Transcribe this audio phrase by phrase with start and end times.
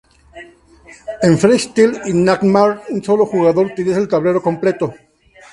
[1.21, 4.95] En Freestyle y Nightmare un sólo jugador utiliza el tablero completo.